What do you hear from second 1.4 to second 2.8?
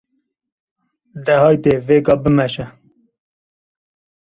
haydê vêga bimeşe!’’